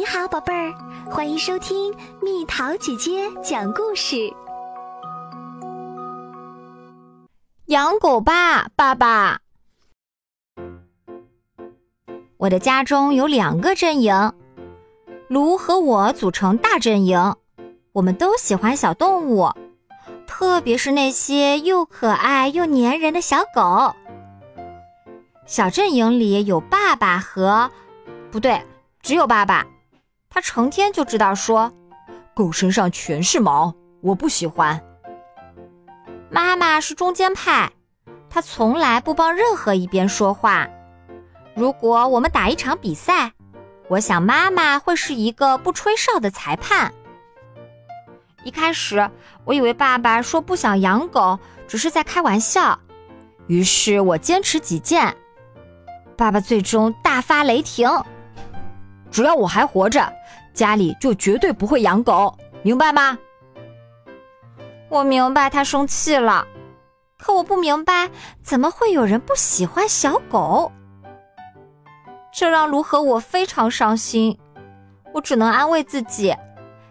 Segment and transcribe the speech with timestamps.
[0.00, 0.72] 你好，宝贝儿，
[1.10, 4.32] 欢迎收听蜜桃姐姐讲故事。
[7.66, 9.40] 养狗吧，爸爸！
[12.38, 14.32] 我的家中有两个阵营，
[15.28, 17.36] 卢和我组成大阵营。
[17.92, 19.50] 我们都喜欢小动物，
[20.26, 23.94] 特别是那些又可爱又粘人的小狗。
[25.44, 27.70] 小阵营里有爸爸和，
[28.30, 28.64] 不对，
[29.02, 29.66] 只有爸爸。
[30.32, 31.72] 他成天就知道说，
[32.34, 34.80] 狗身上全是毛，我不喜欢。
[36.30, 37.72] 妈妈是中间派，
[38.30, 40.68] 她从来不帮任何一边说话。
[41.54, 43.32] 如果我们打一场比赛，
[43.88, 46.94] 我想妈妈会是一个不吹哨的裁判。
[48.44, 49.10] 一开始，
[49.44, 52.78] 我以为爸爸说不想养狗只是在开玩笑，
[53.48, 55.16] 于是我坚持己见。
[56.16, 58.04] 爸爸最终大发雷霆，
[59.10, 60.19] 只要我还活着。
[60.60, 63.16] 家里就绝对不会养狗，明白吗？
[64.90, 66.46] 我明白他生气了，
[67.18, 68.10] 可我不明白
[68.42, 70.70] 怎么会有人不喜欢小狗。
[72.30, 74.38] 这让卢和我非常伤心。
[75.14, 76.36] 我只能安慰自己，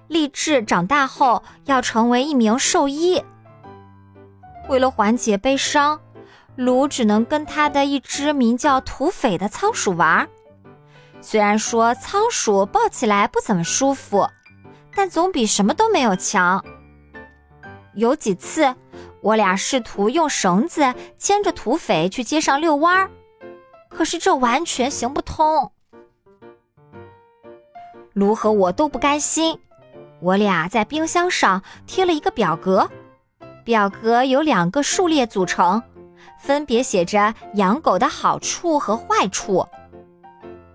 [0.07, 3.23] 立志长大后要成为一名兽医。
[4.67, 6.01] 为了缓解悲伤，
[6.55, 10.27] 卢只能跟他的一只名叫土匪的仓鼠玩。
[11.21, 14.27] 虽然说仓鼠抱起来不怎么舒服，
[14.95, 16.63] 但总比什么都没有强。
[17.93, 18.73] 有几次，
[19.21, 23.11] 我俩试图用绳子牵着土匪去街上遛弯儿，
[23.89, 25.71] 可是这完全行不通。
[28.13, 29.59] 卢和我都不甘心，
[30.21, 32.89] 我俩在冰箱上贴了一个表格，
[33.63, 35.81] 表格由两个数列组成，
[36.39, 39.67] 分别写着养狗的好处和坏处。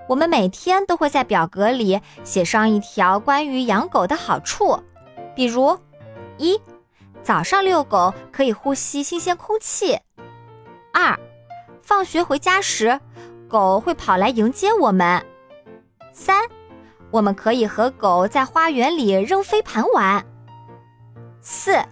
[0.07, 4.79] 我们每天都会在表格里写上一条关于养狗的好处，
[5.35, 5.79] 比如：
[6.37, 6.61] 一、
[7.23, 9.97] 早上遛狗可以呼吸新鲜空气；
[10.93, 11.19] 二、
[11.81, 13.01] 放学回家时，
[13.49, 15.23] 狗会跑来迎接我们；
[16.13, 16.37] 三、
[17.11, 20.23] 我们可以和狗在花园里扔飞盘玩；
[21.41, 21.83] 四、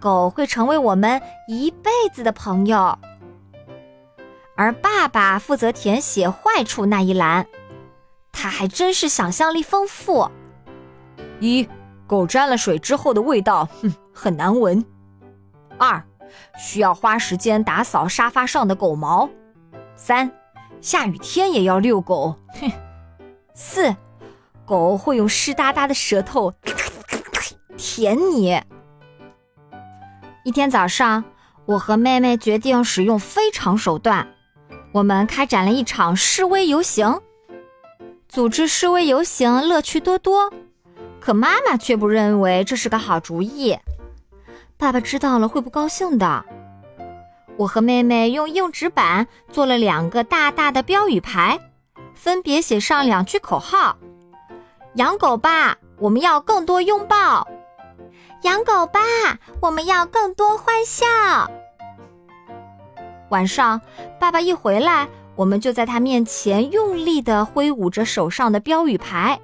[0.00, 2.96] 狗会成为我们一辈子的朋友。
[4.58, 7.46] 而爸爸负责填写坏处那一栏，
[8.32, 10.28] 他还真是想象力丰富。
[11.38, 11.68] 一，
[12.08, 14.84] 狗沾了水之后的味道，哼，很难闻。
[15.78, 16.04] 二，
[16.58, 19.30] 需要花时间打扫沙发上的狗毛。
[19.94, 20.28] 三，
[20.80, 22.68] 下雨天也要遛狗，哼。
[23.54, 23.94] 四，
[24.66, 26.52] 狗会用湿哒哒的舌头
[27.76, 28.60] 舔你。
[30.42, 31.22] 一天早上，
[31.64, 34.26] 我和妹妹决定使用非常手段。
[34.98, 37.20] 我们开展了一场示威游行，
[38.28, 40.52] 组织示威游行乐趣多多，
[41.20, 43.78] 可妈妈却不认为这是个好主意。
[44.76, 46.44] 爸爸知道了会不高兴的。
[47.58, 51.60] 我和妹妹用硬纸板做了两个大大的标语牌，
[52.12, 53.98] 分别写上两句口号
[54.94, 57.46] ：“养狗吧，我们要更多拥抱；
[58.42, 58.98] 养狗吧，
[59.62, 61.06] 我们要更多欢笑。”
[63.30, 63.80] 晚上，
[64.18, 69.38] 爸爸一回来，我们就在他面前用力地挥舞着手上的标语牌。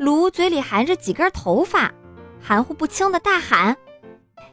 [0.00, 1.92] 卢嘴里含着几根头发，
[2.42, 3.76] 含糊不清的大喊：“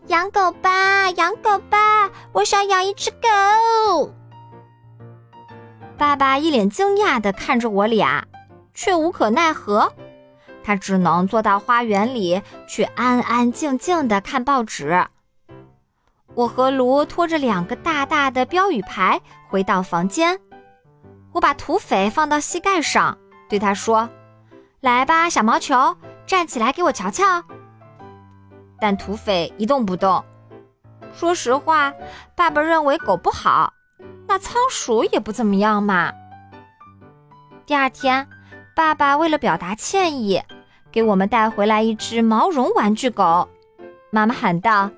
[0.08, 4.14] 养狗吧，养狗吧，我想养一只狗。”
[5.98, 8.26] 爸爸一脸惊讶地看着我俩，
[8.74, 9.92] 却无可奈何，
[10.64, 15.06] 他只能坐到花园里去安安静静地看报纸。
[16.34, 19.20] 我和卢拖着两个大大的标语牌
[19.50, 20.40] 回到房间，
[21.34, 23.18] 我把土匪放到膝盖上，
[23.50, 24.10] 对他说
[24.80, 27.44] ：“来吧，小毛球，站起来给我瞧瞧。”
[28.80, 30.24] 但土匪一动不动。
[31.14, 31.94] 说实话，
[32.36, 33.74] 爸爸认为狗不好，
[34.26, 36.12] 那仓鼠也不怎么样嘛。
[37.66, 38.26] 第二天，
[38.74, 40.42] 爸爸为了表达歉意，
[40.92, 43.50] 给我们带回来一只毛绒玩具狗。
[44.10, 44.90] 妈妈喊道。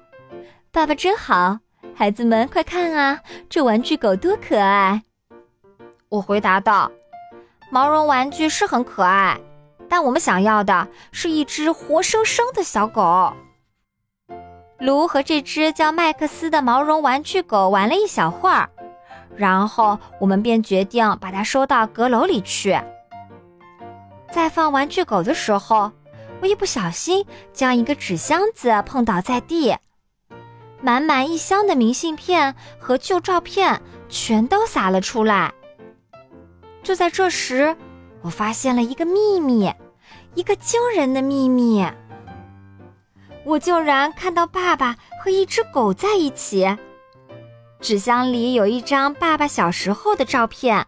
[0.73, 1.59] 爸爸真好，
[1.95, 5.03] 孩子们快看啊，这玩具狗多可爱！
[6.09, 6.91] 我回答道
[7.69, 9.39] ：“毛绒玩具是很可爱，
[9.87, 13.31] 但我们想要的是一只活生生的小狗。”
[14.81, 18.67] 卢和这只叫麦克斯的毛绒玩具狗玩了一小会儿，
[19.35, 22.75] 然后我们便决定把它收到阁楼里去。
[24.31, 25.91] 在放玩具狗的时候，
[26.41, 27.23] 我一不小心
[27.53, 29.77] 将一个纸箱子碰倒在地。
[30.83, 35.53] 满满一箱的明信片和旧照片全都洒了出来。
[36.83, 37.74] 就在这时，
[38.21, 39.74] 我发现了一个秘密：
[40.35, 41.88] 一个惊人的秘密。
[43.45, 46.77] 我竟然看到爸爸和一只狗在一起。
[47.80, 50.85] 纸箱里有一张爸爸小时候的照片，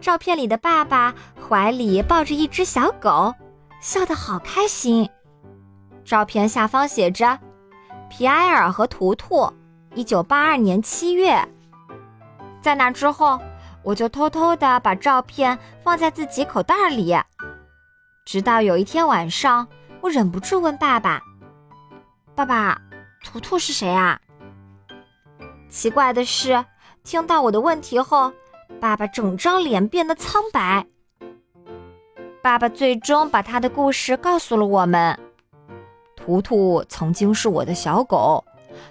[0.00, 1.12] 照片里的爸爸
[1.48, 3.34] 怀里抱着一只小狗，
[3.80, 5.10] 笑得好开心。
[6.04, 7.38] 照片下方写着
[8.08, 9.52] ：“皮埃尔和图图，
[9.94, 11.46] 一九八二年七月。”
[12.62, 13.40] 在那之后，
[13.82, 17.14] 我就偷偷的把照片放在自己口袋里，
[18.24, 19.68] 直到有一天晚上，
[20.00, 21.20] 我忍不住问爸爸。
[22.34, 22.80] 爸爸，
[23.22, 24.18] 图图是谁啊？
[25.68, 26.64] 奇怪的是，
[27.02, 28.32] 听到我的问题后，
[28.80, 30.86] 爸爸整张脸变得苍白。
[32.42, 35.18] 爸爸最终把他的故事告诉了我们：
[36.24, 38.42] 图图曾经是我的小狗，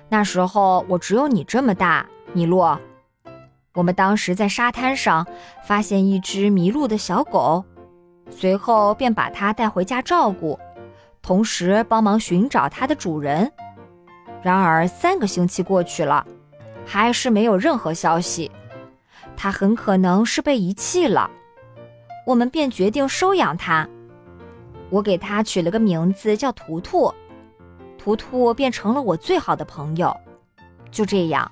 [0.08, 2.80] 那时候我只有你这么大，米洛。
[3.74, 5.26] 我们当时在沙滩上
[5.64, 7.66] 发现一只迷路的小狗，
[8.30, 10.60] 随后便把它带回家照顾。
[11.24, 13.52] 同时帮忙寻找它的主人。
[14.44, 16.24] 然而三个星期过去了，
[16.86, 18.52] 还是没有任何消息。
[19.36, 21.32] 它很可能是被遗弃了。
[22.28, 23.90] 我们便决定收养它。
[24.92, 27.12] 我给它取了个名字叫图图，
[28.04, 30.14] 图图变成了我最好的朋友。
[30.92, 31.50] 就这样，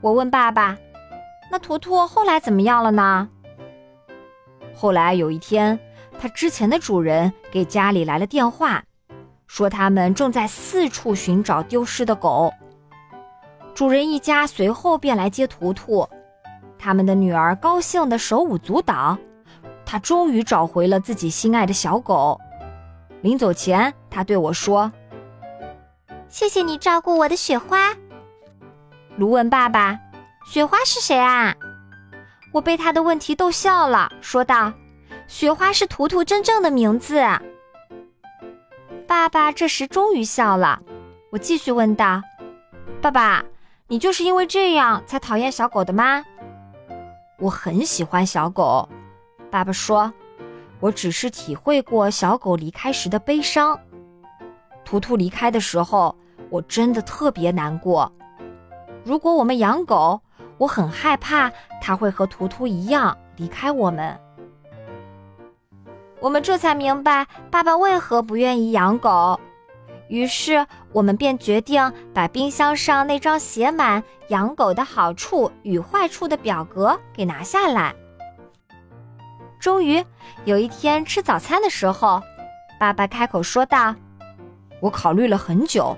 [0.00, 0.78] 我问爸爸
[1.52, 3.28] ：“那图图后来怎么样了呢？”
[4.74, 5.78] 后来有一天。
[6.20, 8.82] 他之前的主人给家里来了电话，
[9.46, 12.52] 说他们正在四处寻找丢失的狗。
[13.72, 16.08] 主人一家随后便来接图图，
[16.76, 19.16] 他们的女儿高兴的手舞足蹈，
[19.86, 22.40] 她终于找回了自己心爱的小狗。
[23.20, 24.90] 临走前，他对我说
[26.28, 27.94] ：“谢谢你照顾我的雪花。”
[29.16, 29.98] 卢问爸爸
[30.46, 31.54] ：“雪花是谁啊？”
[32.52, 34.72] 我被他的问题逗笑了，说道。
[35.26, 37.22] 雪花是图图真正的名字。
[39.06, 40.80] 爸爸这时终于笑了。
[41.30, 42.22] 我继续问道
[43.02, 43.44] ：“爸爸，
[43.88, 46.24] 你就是因为这样才讨厌小狗的吗？”
[47.38, 48.88] 我很喜欢小狗。
[49.50, 50.10] 爸爸说
[50.80, 53.78] ：“我只是体会过小狗离开时的悲伤。
[54.84, 56.14] 图图离开的时候，
[56.50, 58.10] 我真的特别难过。
[59.04, 60.20] 如果我们养狗，
[60.56, 64.18] 我很害怕它会和图图一样离开我们。”
[66.20, 69.38] 我们这才明白爸爸为何不愿意养狗，
[70.08, 77.94] 于是我们便决定把冰箱上那张写满养狗的好处与坏处的表格给拿下来。
[79.58, 80.04] 终于
[80.44, 82.22] 有一天吃早餐的时候，
[82.78, 83.94] 爸爸开口说道
[84.80, 85.96] ：“我考虑了很久，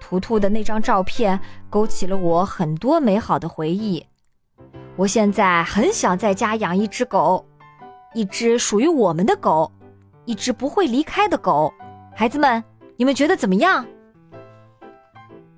[0.00, 1.38] 图图的那张照片
[1.68, 4.04] 勾起了我很多美好的回忆。
[4.96, 7.44] 我现在很想在家养一只狗。”
[8.12, 9.70] 一只属于我们的狗，
[10.24, 11.72] 一只不会离开的狗。
[12.12, 12.60] 孩子们，
[12.96, 13.86] 你们觉得怎么样？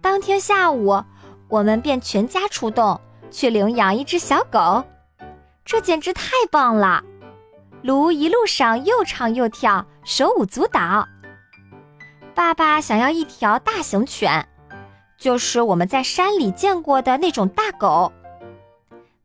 [0.02, 1.02] 当天下午，
[1.48, 3.00] 我们便全家出动
[3.30, 4.84] 去领养一只小狗，
[5.64, 7.02] 这简直太棒了！
[7.82, 11.06] 卢一路上又唱又跳，手舞足蹈。
[12.34, 14.49] 爸爸想要一条大型犬，
[15.19, 18.12] 就是我们在山里见过的那种大狗。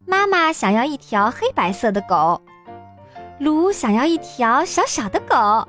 [0.06, 2.42] 妈妈想要一条黑白色的狗。
[3.40, 5.68] 卢想要一条小小的狗，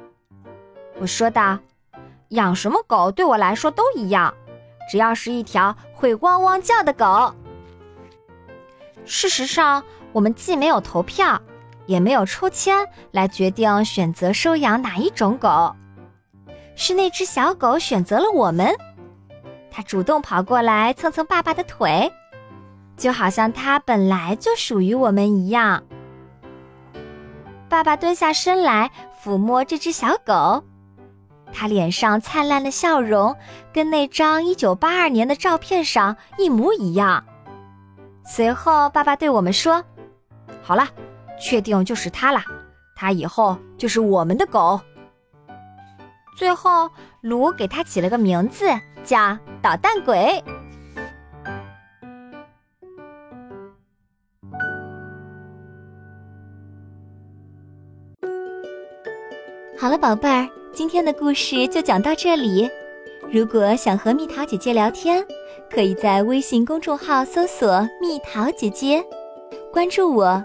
[0.98, 1.58] 我说道
[2.30, 4.32] ：“养什么狗对我来说都一样，
[4.90, 7.34] 只要是一条会汪汪叫的狗。”
[9.04, 11.38] 事实上，我们既没有投票，
[11.88, 15.74] 也没有抽签来决定选择收养哪一种狗，
[16.76, 18.72] 是那只小狗选择了我们。
[19.70, 22.12] 它主动跑过来蹭蹭爸爸的腿，
[22.94, 25.82] 就好像它本来就属于我们一样。
[27.70, 28.90] 爸爸蹲下身来
[29.24, 30.62] 抚摸这只小狗，
[31.54, 33.34] 他脸上灿烂的笑容
[33.72, 37.24] 跟那张一九八二年的照片上一模一样。
[38.26, 39.82] 随后，爸爸对我们说
[40.62, 40.86] ：“好了，
[41.40, 42.40] 确定就是它了，
[42.96, 44.80] 它以后就是我们的狗。”
[46.36, 46.88] 最后，
[47.20, 48.66] 卢给它起了个名字，
[49.04, 50.42] 叫“捣蛋鬼”。
[59.76, 62.68] 好了，宝贝儿，今天的故事就讲到这里。
[63.32, 65.24] 如果想和蜜桃姐姐聊天，
[65.70, 69.04] 可以在微信公众号搜索“蜜桃姐姐”，
[69.72, 70.44] 关注我，